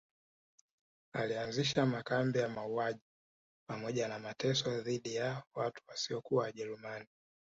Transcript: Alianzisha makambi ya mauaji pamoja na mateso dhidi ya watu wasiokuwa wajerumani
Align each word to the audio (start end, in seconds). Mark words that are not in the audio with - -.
Alianzisha 1.13 1.85
makambi 1.85 2.39
ya 2.39 2.49
mauaji 2.49 2.99
pamoja 3.69 4.07
na 4.07 4.19
mateso 4.19 4.81
dhidi 4.81 5.15
ya 5.15 5.43
watu 5.53 5.81
wasiokuwa 5.87 6.43
wajerumani 6.43 7.07